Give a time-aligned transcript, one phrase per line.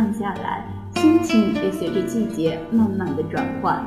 [0.00, 3.84] 暗下来，心情也随着季节慢慢的转换。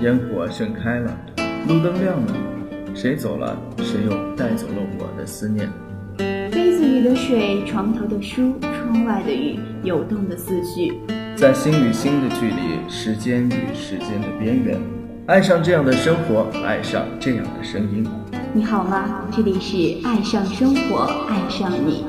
[0.00, 1.14] 烟火盛开了，
[1.68, 2.34] 路灯亮了，
[2.94, 5.68] 谁走了，谁又带走了我的思念。
[6.16, 10.94] 杯子里的水，床头的书，窗外的雨，游动的思绪，
[11.36, 14.80] 在心与心的距离，时间与时间的边缘，
[15.26, 18.08] 爱上这样的生活，爱上这样的声音。
[18.54, 19.26] 你好吗？
[19.30, 22.06] 这里是爱上生活，爱上你。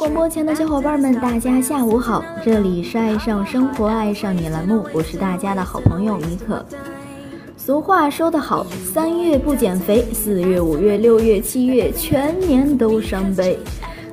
[0.00, 6.64] 广播前的小伙伴们，大家下午好，这里是爱上生活、爱上你栏目，我是大家的好朋友米可。
[7.54, 13.58] 俗话说得好，三月不减肥，四月、五月、六月、七月，全年都伤悲。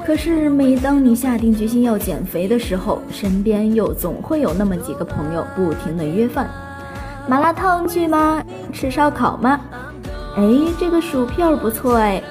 [0.06, 6.50] 可是每当你下定决心要减肥的时候，身边又总会有那么几个朋友不停的约饭：
[7.30, 8.44] 麻辣烫去吗？
[8.74, 9.58] 吃烧烤吗？
[10.36, 10.44] 哎，
[10.78, 12.22] 这个薯片不错哎。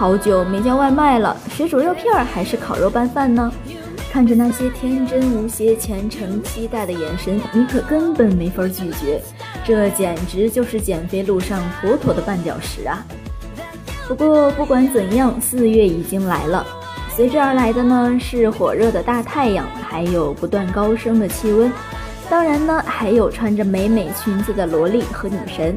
[0.00, 3.52] 好久没叫外卖了，水煮肉片还是烤肉拌饭呢？
[4.10, 9.20] 看着那些天真无邪、虔诚期待的眼神，你可根本没法拒绝。
[9.62, 13.04] 这简直就是减肥路上妥妥的绊脚石啊！
[14.08, 16.66] 不过不管怎样，四月已经来了，
[17.14, 21.70] 随之而来的呢是火热的大太阳，还有不断高升的气温，
[22.30, 25.76] 当然呢还有穿着美美裙子的萝莉和女神。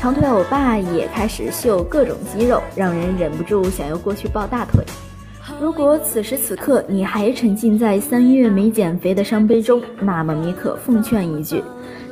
[0.00, 4.84] 长腿欧巴也开始秀各种肌肉，让人忍不住想要过去抱大腿。
[5.60, 11.64] 如果此时此刻你还沉浸在三月没减肥的伤悲中，那么米可奉劝一句：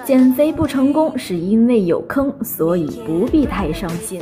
[0.05, 4.21] 减肥不成功是因为有坑，所以不必太伤心。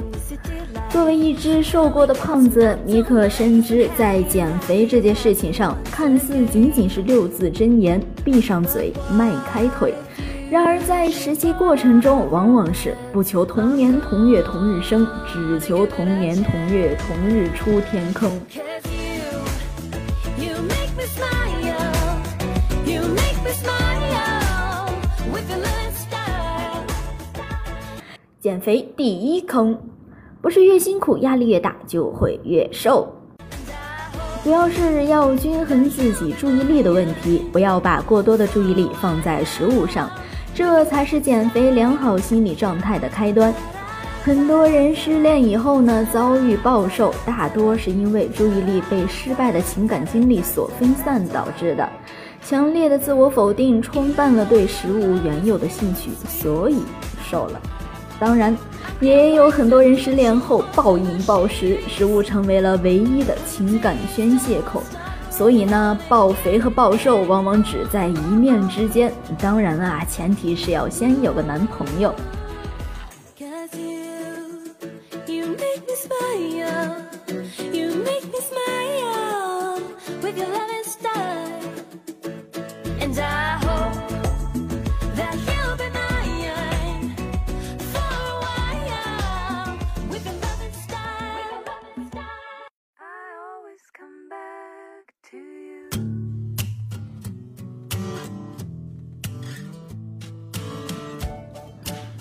[0.90, 9.94] 作为一只瘦过的胖子，米可深知在减肥这件事情上，看似仅仅是六字真言：闭上嘴，迈开腿。
[10.54, 18.30] 然而，在实际过程中，往往是不求同年同月同日生，只求同年同月同日出天坑。
[28.40, 29.76] 减肥第一坑，
[30.40, 33.12] 不是越辛苦压力越大就会越瘦，
[34.44, 40.08] 主要是要均衡自己注意力的问题，不要把过多的注意力放在食物上。
[40.54, 43.52] 这才是减肥良好心理状态的开端。
[44.22, 51.86] 很多人失恋以后呢，遭遇暴瘦，大多是因为注意力被失败的情感经历所分散导致的。
[52.40, 56.78] 强烈的自我否定冲淡了对食物原有的兴趣，所以
[57.28, 57.60] 瘦了。
[58.20, 58.56] 当然，
[59.00, 64.82] 也有很多人失恋后暴饮暴食，食物成为了唯一的情感宣泄口。
[65.36, 69.12] 所以呢，暴肥和暴瘦往往只在一面之间。
[69.40, 72.14] 当然啊，前提是要先有个男朋友。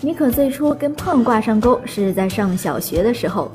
[0.06, 3.50] 妮可最初跟胖挂上钩是在上小学的时候。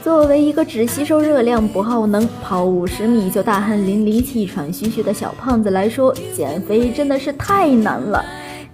[0.00, 8.24] 作为一个只吸收热量不耗能、跑五十米就大汗淋漓、气喘吁吁的小胖子来说，减肥真的是太难了。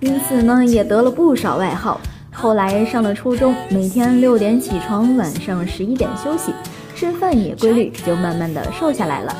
[0.00, 1.98] 因此呢，也得了不少外号。
[2.30, 6.52] 后来上了初中，每天六点起床，晚上十一点休息，
[6.94, 9.34] 吃饭也规律，就慢慢的瘦下来了。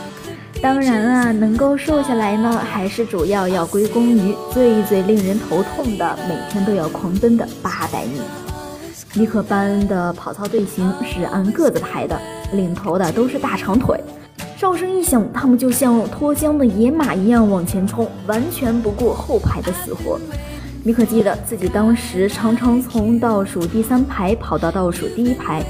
[0.65, 8.19] 当然啊，能够瘦下来呢，还是主要要归功于最最令人头痛的每天都要狂奔的八百米。
[9.13, 12.19] 尼克班的跑操队形是按个子排的，
[12.55, 14.01] 领头的都是大长腿。
[14.57, 20.19] 哨声一响，他们就像脱缰的野马一样往前冲，完全不顾后排的死活。
[20.83, 25.63] 尼克记得自己当时常常从倒数第三排跑到倒数第一排。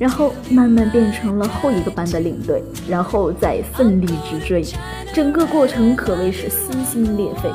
[0.00, 4.64] 然后慢慢变成了后一个班的领队，然后再奋力直追，
[5.12, 7.50] 整个过程可谓是撕心裂肺。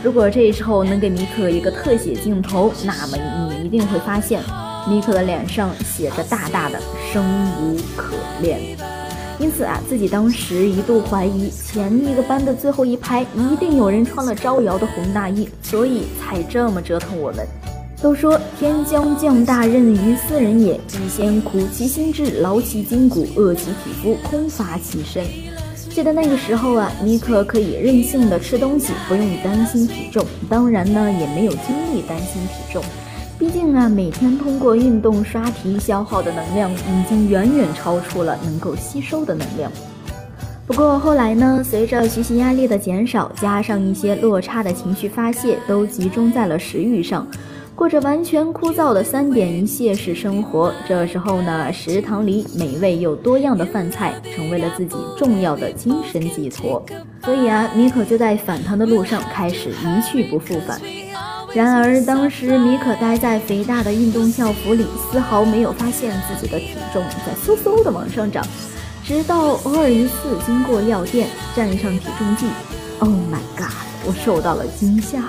[0.00, 4.40] 如果这时候能给米可一个特写镜头，那么你一定会发现，
[4.88, 6.78] 米可的脸上写着大大的
[7.12, 7.24] “生
[7.60, 8.60] 无可恋”。
[9.40, 17.44] 因此啊，自己当时一度怀疑前一个班的最后一排一定有人穿了招摇的红大衣，所以才这么折腾我们。
[18.02, 25.24] 都说天将降大任于斯人也，必先苦其心志，劳其筋骨，饿其体肤，空乏其身。
[25.88, 32.82] 记得那个时候啊，尼可可以任性的吃东西，不用担心体重，当然呢，也没有精力担心体重。
[33.38, 39.70] 毕竟啊，每天通过运动刷题消耗的能量，已经远远超出了能够吸收的能量。
[40.66, 47.24] 不过后来呢，随着学习压力的减少，加上一些落差的情绪发泄，都集中在了食欲上。
[47.82, 56.80] 过着完全枯燥的三点一线式生活，这时候呢，食堂里美味又多样的饭菜成为了自己重要的精神寄托。
[57.24, 60.80] 所以啊，米可就在返堂的路上开始一去不复返。
[61.52, 68.46] 然而，当时米可待在肥大的运动校服里，丝毫没有发现自己的体重在嗖嗖的往上涨，
[69.02, 71.26] 直到偶尔一次经过药店，
[71.56, 72.46] 站上体重计
[73.00, 73.74] ，Oh my god，
[74.06, 75.24] 我受到了惊吓。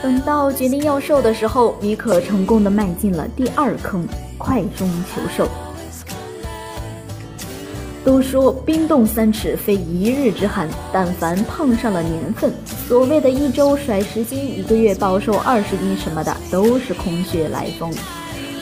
[0.00, 4.06] 等到决定要瘦的时候，米可成功的迈进了第二坑——
[4.38, 5.48] 快中求瘦。
[8.04, 12.50] 都说冰冻三尺非一日之寒，但凡碰上了年份，
[12.86, 17.92] 所谓的一周甩十斤、一个月暴瘦二十斤什么的，都是空穴来风。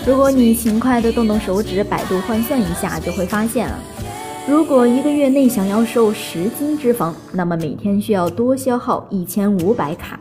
[0.06, 3.78] 如果你勤快的动动手指，百度换算一下，就会发现啊，
[4.48, 10.18] 如果一个月内想要瘦十斤脂肪，那么每天需要多消耗一千五百卡。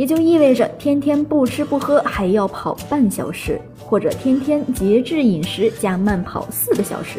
[0.00, 7.18] 也就意味着天天不吃不喝还要跑半小时，或者天天节制饮食加慢跑四个小时。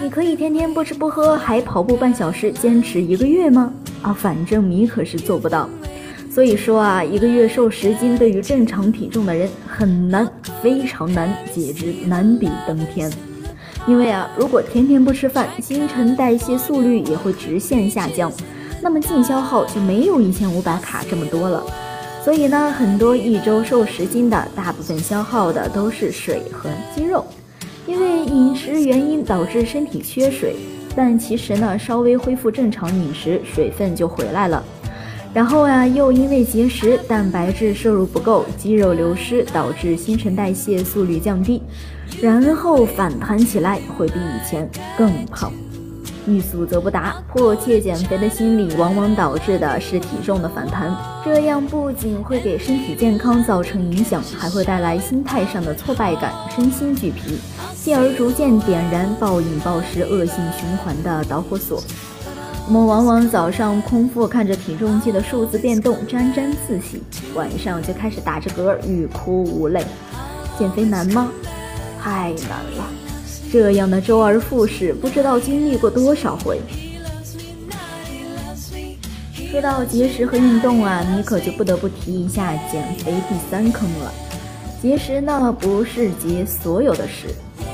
[0.00, 3.70] 你可以天天不吃不喝还跑步半小时，坚持一个月吗？
[4.00, 5.68] 啊，反正你可是做不到。
[6.30, 10.26] 所以说啊，一个月瘦十斤对于正常体重的人很难，
[10.62, 13.12] 非常难，简直难比登天。
[13.86, 18.32] 因为啊，如果天天不吃饭，新陈代谢速率也会直线下降。
[18.84, 21.64] 那么净消耗就没有一千五百卡这么多了，
[22.22, 27.24] 所以呢，很多一周瘦十斤的，大部分消耗的都是水和肌肉，
[27.86, 30.54] 因为饮食原因导致身体缺水，
[30.94, 34.62] 但其实呢，稍微恢复正常饮食，水分就回来了。
[35.32, 41.62] 然后啊，又因为节食，蛋白质摄入不够，肌肉流失，导致新陈代谢速率降低，
[42.20, 45.50] 然后反弹起来会比以前更胖。
[46.26, 57.38] 欲速则不达，迫切减肥的心理往往导致的是体重的反弹，这样不仅会给身体健康造成影响，还会带来心态上的挫败感，身心俱疲，
[57.74, 61.82] 进而逐渐点燃暴饮暴食恶性循环的导火索。
[62.66, 67.02] 我们往往早上空腹看着体重计的数字变动，沾沾自喜，
[67.34, 69.84] 晚上就开始打着嗝，欲哭无泪。
[70.58, 71.30] 减肥难吗？
[72.00, 73.03] 太难了。
[73.52, 76.60] 这样的周而复始，不知道经历过多少回。
[79.50, 84.12] 说到节食和运动啊，你可就不得不提一下减肥第三坑了。
[84.82, 87.28] 节食呢，不是节所有的食，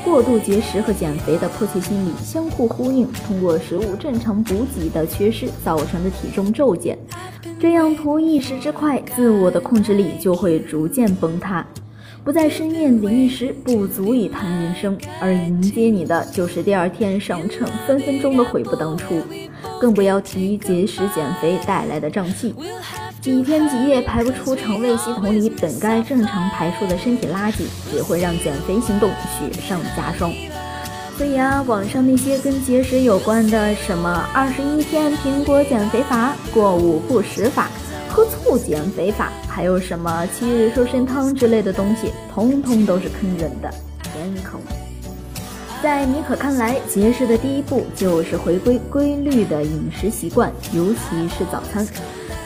[0.04, 6.98] 过度节食和减肥的迫切心理相互呼应，通过食物正常补给的缺失造成的体重骤减，
[7.58, 11.66] 这样图一时之快，自我的控制力就会逐渐崩塌。
[12.22, 19.22] 不在深夜里一时，不足以谈人生，而迎接你的就是第二天上称，分分钟的悔不当初。
[19.80, 22.54] 更不要提节食减肥带来的胀气，
[23.22, 30.30] 几天几夜排不出肠胃系统里本该正常排出的身体垃圾，只会让减肥行动雪上加霜。
[31.16, 37.70] 所以啊，网上那些跟节食有关的，什么二十一天苹果减肥法、过午不食法。
[38.10, 44.60] 喝醋减肥法，还有什么七日瘦身汤之类的东西，通通都是坑人的天坑。
[45.80, 51.86] 在米可看来，节食的第一步就是回归规律的饮食习惯，尤其是早餐。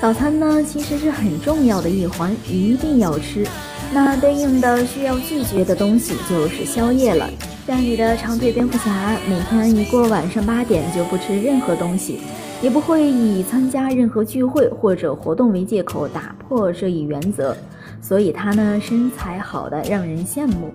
[0.03, 3.47] 早餐呢，其实是很重要的一环，一定要吃。
[3.91, 7.29] 那对应的需要拒绝的东西就是宵夜了。
[7.67, 12.21] 像你的长腿蝙蝠侠，每天一过晚上八点就不吃任何东西。
[12.63, 17.55] 也不会以参加任何聚会或者活动为借口打破这一原则，
[18.01, 20.73] 所以他呢身材好的让人羡慕。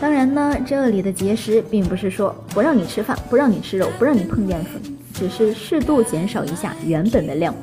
[0.00, 4.80] 当然呢，这里的节食并不是说不让你吃饭、不让你吃肉、不让你碰淀粉，
[5.12, 7.54] 只是适度减少一下原本的量。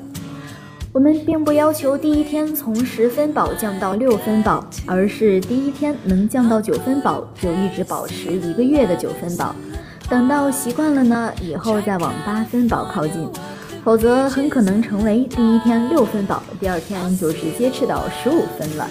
[0.93, 9.55] 我们并不要求第一天从十分饱降到六分饱，而是第一天能降到九分饱，就一直保持一个月的九分饱。
[10.09, 13.29] 等到习惯了呢，以后再往八分饱靠近，
[13.83, 18.87] 否则很可能成为第一天六分饱，第二天就直接吃到十五分了。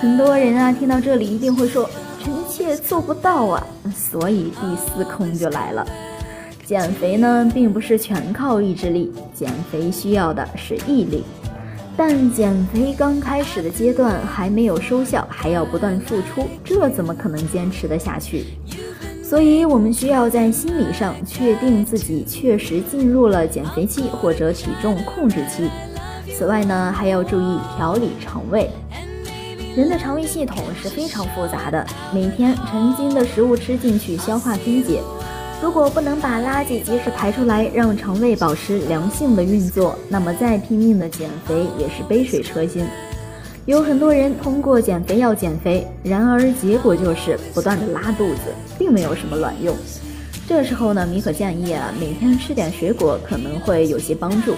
[0.00, 1.88] 很多人啊，听到这里一定会说
[2.22, 3.66] ：“臣妾做不到啊！”
[3.96, 5.86] 所以第四空就来了。
[6.66, 11.24] 减肥呢，并不是全靠意志力，减肥需要的是毅力。
[11.96, 18.44] 但减肥刚开始的阶段还没有收效，还要不断付出，这怎么可能坚持得下去？
[19.32, 25.70] 所以，我们需要在心理上确定自己确实进入了减肥期或者体重控制期。
[26.34, 28.68] 此外呢，还要注意调理肠胃。
[29.74, 35.00] 人的肠胃系统是非常复杂的，每天成斤的食物吃进去，消化分解。
[35.62, 42.84] 如果不能把垃圾及时排出来，让肠胃保持良性的运作，那么再拼命的减肥也是杯水车薪。
[43.64, 49.72] 有很多人通过减肥药减肥，然而结果就是不断的拉肚子，并没有什么卵用。
[50.48, 54.56] 这时候呢，米可建议啊，每天吃点水果可能会有些帮助。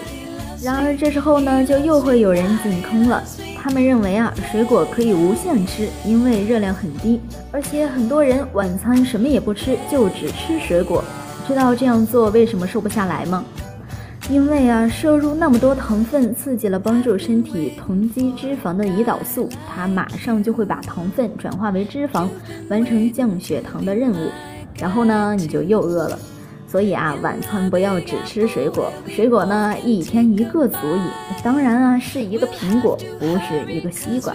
[0.63, 3.23] 然而这时候呢，就又会有人进坑了。
[3.63, 7.21] 他们认为啊，水果可以无限吃，因为热量很低，
[7.53, 11.05] 而且很多人晚餐什么也不吃，就只吃水果。
[11.47, 13.45] 知道这样做为什么瘦不下来吗？
[14.31, 22.27] 因为啊，摄入那么多糖分，刺激了帮助身体囤积脂肪的胰岛素，它马上就会把糖分转化为脂肪，
[22.71, 24.31] 完成降血糖的任务。
[24.79, 26.19] 然后呢，你就又饿了。
[26.67, 31.11] 所以啊，晚餐不要只吃水果，水果呢一天一个足矣。
[31.43, 34.35] 当然啊，是一个苹果，不是一个西瓜。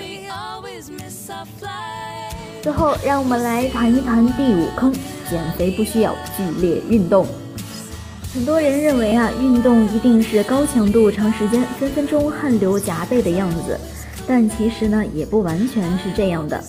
[2.62, 4.94] 最后，让我们来谈一谈第五坑：
[5.30, 7.26] 减肥不需要剧烈运动。
[8.32, 13.78] 很多人认为啊，运动一定是高强度、长时间、分分钟汗流浃背的样子，
[14.28, 16.64] 但其实呢，也不完全是这样的。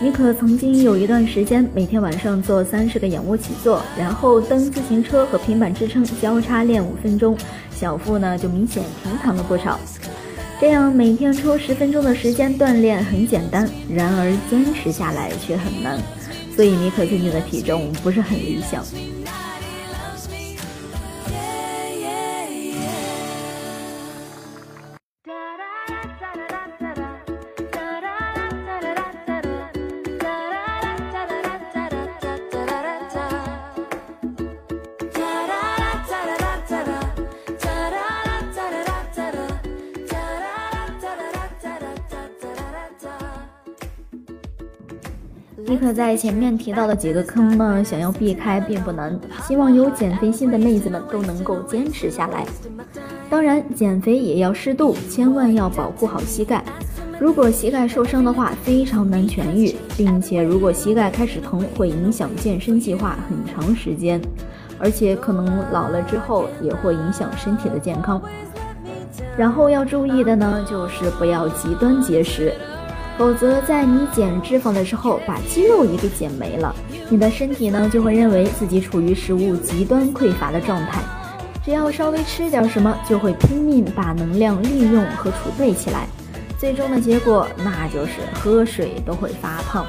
[0.00, 7.36] 妮可曾经有一段时间，每天晚上做三十个仰卧起坐，然后蹬自行车和平板支撑交叉练五分钟，
[7.78, 9.78] 小腹呢就明显平坦了不少。
[10.58, 15.98] 这样每天抽十分钟的时间锻炼很简单，然而坚持下来却很难，
[16.54, 18.82] 所以妮可最近的体重不是很理想。
[45.68, 52.46] 妮可在前面提到的几个坑呢，想要避开并不难，希望有减肥心的妹子们都能够坚持下来。
[53.28, 56.64] 当然，减肥也要适度，千万要保护好膝盖。
[57.18, 64.20] 如果膝盖受伤的话，非常难痊愈，并且如果膝盖开始疼，会影响健身计划很长时间，
[64.78, 68.22] 而且可能老了之后也会影响身体的健康。
[69.36, 72.52] 然后要注意的呢，就是不要极端节食。
[73.18, 76.74] 否则，在你减脂肪的时候，把肌肉也给减没了，
[77.08, 81.00] 你的身体呢就会认为自己处于食物极端匮乏的状态，
[81.64, 86.06] 只要稍微吃点什么，就会拼命把能量利用和储备起来，
[86.58, 89.86] 最终的结果那就是喝水都会发胖。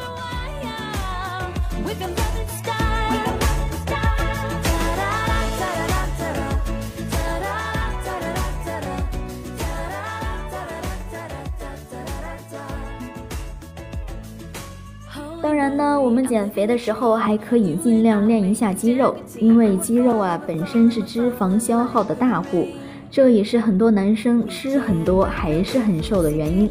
[15.42, 22.68] 当然呢，我们减肥的时候还可以尽量练一下肌肉，因为肌肉啊本身是脂肪消耗的大户，
[23.12, 26.70] 这也是很多男生吃很多还是很瘦的原因。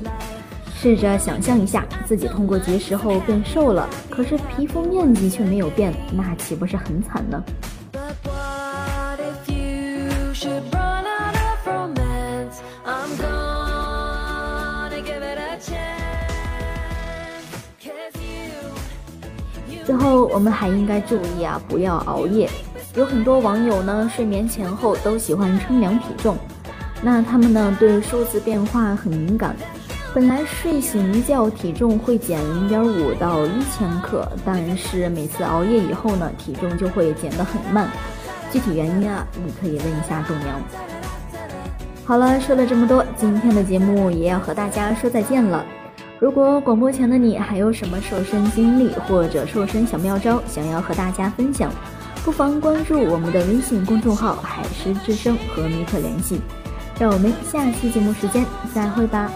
[0.75, 7.42] 试着想象一下，自己通过节食后变瘦了，可是皮肤面积却没有变，那岂不是很惨呢？
[19.87, 22.50] 最后，我们还应该注意啊，不要熬夜。
[22.97, 26.37] 有很多网友呢，睡眠前后都喜欢称量体重，
[27.00, 29.55] 那他们呢，对数字变化很敏感。
[30.12, 37.88] 本来睡醒一觉，体重会减零点五到一千克，但是每次熬夜以后呢，体重就会减得很慢。
[38.50, 40.61] 具体原因啊，你可以问一下度娘。
[42.05, 45.64] 好了，说了这么多，今天的节目也要和大家说再见了。
[46.18, 51.70] 如果广播前的你还有什么瘦身经历或者瘦身小妙招想要和大家分享，
[52.25, 56.40] 不妨关注我们的微信公众号“海狮之声”和米可联系。
[56.99, 59.30] 让我们下期节目时间再会吧。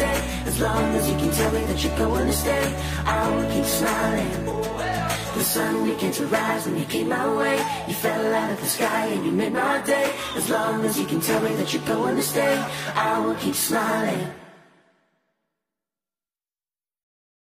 [0.00, 2.74] As long as you can tell me that you're going to stay,
[3.04, 4.44] I will keep smiling.
[5.36, 7.56] The sun began to rise when you came my way.
[7.88, 10.10] You fell out of the sky and you made my day.
[10.34, 12.56] As long as you can tell me that you're going to stay,
[12.94, 14.32] I will keep smiling.